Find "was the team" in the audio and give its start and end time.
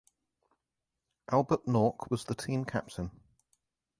2.09-2.65